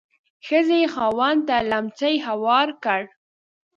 ښځې 0.45 0.77
یې 0.81 0.87
خاوند 0.93 1.39
ته 1.47 1.55
لیهمڅی 1.69 2.13
هوار 2.27 2.67
کړ. 2.83 3.01